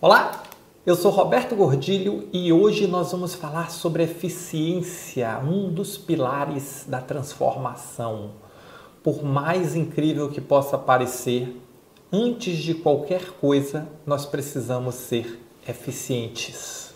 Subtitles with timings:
[0.00, 0.44] Olá,
[0.86, 7.00] eu sou Roberto Gordilho e hoje nós vamos falar sobre eficiência, um dos pilares da
[7.00, 8.30] transformação.
[9.02, 11.60] Por mais incrível que possa parecer,
[12.12, 16.94] antes de qualquer coisa, nós precisamos ser eficientes.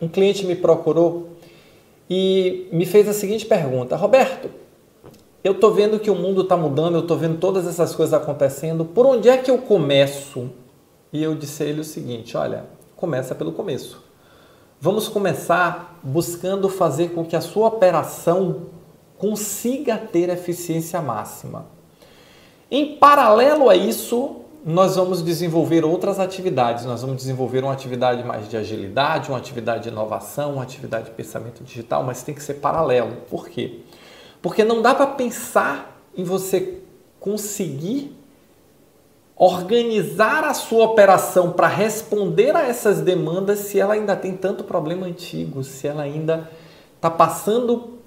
[0.00, 1.30] Um cliente me procurou
[2.08, 4.50] e me fez a seguinte pergunta: Roberto,
[5.42, 8.84] eu estou vendo que o mundo está mudando, eu estou vendo todas essas coisas acontecendo,
[8.84, 10.50] por onde é que eu começo?
[11.12, 12.64] E eu disse a ele o seguinte: olha,
[12.96, 14.02] começa pelo começo.
[14.80, 18.66] Vamos começar buscando fazer com que a sua operação
[19.18, 21.66] consiga ter eficiência máxima.
[22.70, 26.84] Em paralelo a isso, nós vamos desenvolver outras atividades.
[26.84, 31.10] Nós vamos desenvolver uma atividade mais de agilidade, uma atividade de inovação, uma atividade de
[31.12, 33.16] pensamento digital, mas tem que ser paralelo.
[33.28, 33.80] Por quê?
[34.42, 36.78] Porque não dá para pensar em você
[37.18, 38.16] conseguir
[39.36, 45.06] organizar a sua operação para responder a essas demandas se ela ainda tem tanto problema
[45.06, 46.50] antigo, se ela ainda
[46.96, 47.98] está passando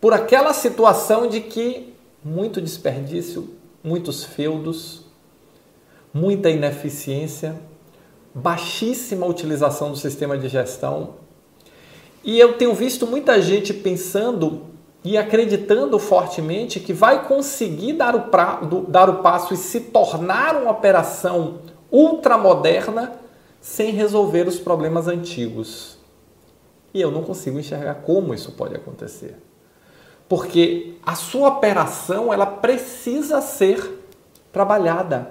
[0.00, 1.92] por aquela situação de que
[2.24, 3.50] muito desperdício,
[3.84, 5.09] muitos feudos,
[6.12, 7.56] muita ineficiência,
[8.34, 11.14] baixíssima utilização do sistema de gestão.
[12.22, 14.62] E eu tenho visto muita gente pensando
[15.02, 19.80] e acreditando fortemente que vai conseguir dar o, pra, do, dar o passo e se
[19.80, 23.12] tornar uma operação ultramoderna
[23.60, 25.98] sem resolver os problemas antigos.
[26.92, 29.36] E eu não consigo enxergar como isso pode acontecer.
[30.28, 33.98] Porque a sua operação ela precisa ser
[34.52, 35.30] trabalhada,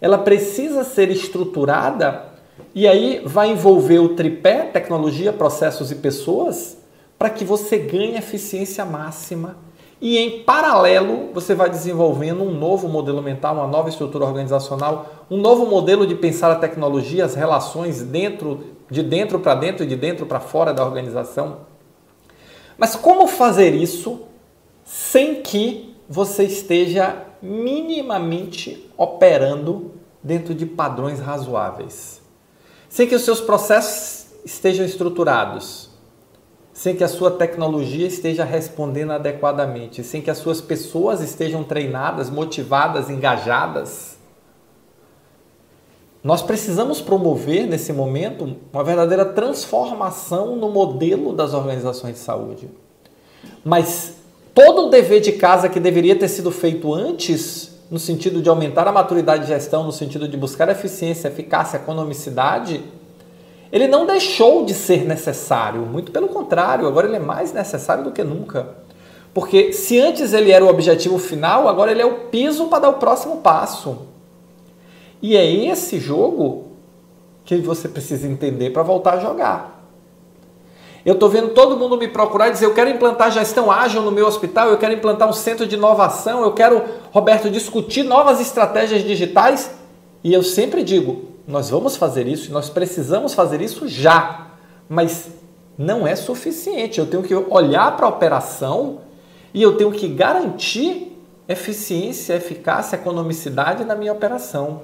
[0.00, 2.26] ela precisa ser estruturada
[2.74, 6.78] e aí vai envolver o tripé tecnologia, processos e pessoas
[7.18, 9.56] para que você ganhe eficiência máxima.
[10.00, 15.36] E em paralelo, você vai desenvolvendo um novo modelo mental, uma nova estrutura organizacional, um
[15.36, 19.96] novo modelo de pensar a tecnologia, as relações dentro, de dentro para dentro e de
[19.96, 21.66] dentro para fora da organização.
[22.76, 24.20] Mas como fazer isso
[24.84, 29.92] sem que você esteja minimamente operando
[30.22, 32.22] dentro de padrões razoáveis.
[32.88, 35.90] Sem que os seus processos estejam estruturados,
[36.72, 42.30] sem que a sua tecnologia esteja respondendo adequadamente, sem que as suas pessoas estejam treinadas,
[42.30, 44.16] motivadas, engajadas.
[46.24, 52.70] Nós precisamos promover nesse momento uma verdadeira transformação no modelo das organizações de saúde.
[53.64, 54.14] Mas
[54.58, 58.88] todo o dever de casa que deveria ter sido feito antes, no sentido de aumentar
[58.88, 62.82] a maturidade de gestão, no sentido de buscar eficiência, eficácia, economicidade,
[63.70, 68.10] ele não deixou de ser necessário, muito pelo contrário, agora ele é mais necessário do
[68.10, 68.70] que nunca.
[69.32, 72.88] Porque se antes ele era o objetivo final, agora ele é o piso para dar
[72.88, 74.08] o próximo passo.
[75.22, 76.72] E é esse jogo
[77.44, 79.77] que você precisa entender para voltar a jogar.
[81.04, 84.10] Eu estou vendo todo mundo me procurar e dizer: eu quero implantar gestão ágil no
[84.10, 86.82] meu hospital, eu quero implantar um centro de inovação, eu quero,
[87.12, 89.70] Roberto, discutir novas estratégias digitais.
[90.22, 94.48] E eu sempre digo: nós vamos fazer isso nós precisamos fazer isso já.
[94.88, 95.28] Mas
[95.78, 96.98] não é suficiente.
[96.98, 98.98] Eu tenho que olhar para a operação
[99.54, 101.16] e eu tenho que garantir
[101.48, 104.82] eficiência, eficácia, economicidade na minha operação.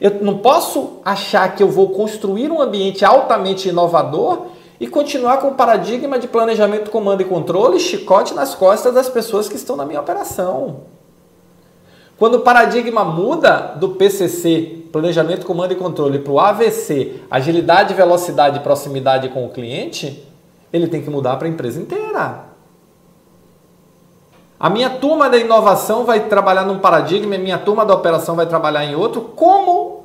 [0.00, 4.46] Eu não posso achar que eu vou construir um ambiente altamente inovador
[4.80, 9.46] e continuar com o paradigma de planejamento, comando e controle, chicote nas costas das pessoas
[9.46, 10.80] que estão na minha operação.
[12.18, 18.58] Quando o paradigma muda do PCC, planejamento, comando e controle, para o AVC, agilidade, velocidade
[18.58, 20.26] e proximidade com o cliente,
[20.72, 22.44] ele tem que mudar para a empresa inteira.
[24.58, 28.46] A minha turma da inovação vai trabalhar num paradigma, a minha turma da operação vai
[28.46, 29.22] trabalhar em outro.
[29.36, 30.04] Como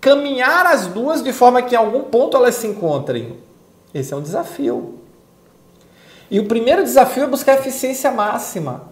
[0.00, 3.45] caminhar as duas de forma que em algum ponto elas se encontrem?
[3.94, 5.00] Esse é um desafio.
[6.30, 8.90] E o primeiro desafio é buscar eficiência máxima.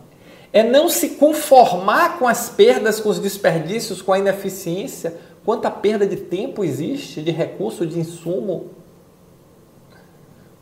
[0.52, 5.16] É não se conformar com as perdas, com os desperdícios, com a ineficiência.
[5.44, 8.70] Quanta perda de tempo existe, de recurso, de insumo.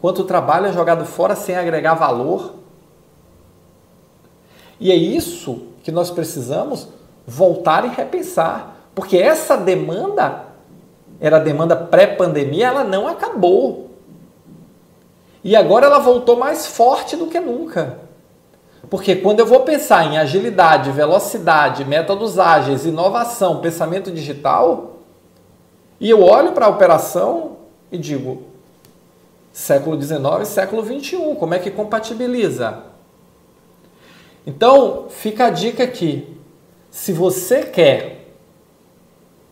[0.00, 2.54] Quanto trabalho é jogado fora sem agregar valor.
[4.80, 6.88] E é isso que nós precisamos
[7.26, 8.88] voltar e repensar.
[8.94, 10.46] Porque essa demanda,
[11.20, 13.91] era demanda pré-pandemia, ela não acabou.
[15.44, 17.98] E agora ela voltou mais forte do que nunca.
[18.88, 24.98] Porque quando eu vou pensar em agilidade, velocidade, métodos ágeis, inovação, pensamento digital,
[25.98, 27.56] e eu olho para a operação
[27.90, 28.42] e digo,
[29.52, 32.84] século XIX século XXI, como é que compatibiliza?
[34.46, 36.36] Então, fica a dica aqui.
[36.90, 38.34] Se você quer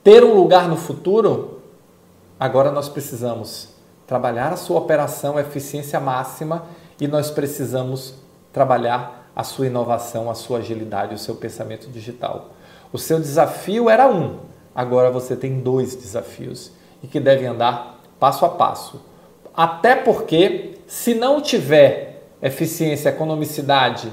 [0.02, 1.60] ter um lugar no futuro,
[2.38, 3.69] agora nós precisamos
[4.11, 6.65] trabalhar a sua operação eficiência máxima
[7.01, 8.15] e nós precisamos
[8.53, 12.51] trabalhar a sua inovação, a sua agilidade, o seu pensamento digital.
[12.93, 14.41] O seu desafio era um,
[14.75, 19.01] agora você tem dois desafios e que devem andar passo a passo.
[19.57, 24.11] Até porque, se não tiver eficiência, economicidade,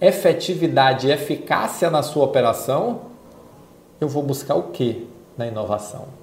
[0.00, 3.00] efetividade eficácia na sua operação,
[4.00, 6.20] eu vou buscar o que na inovação?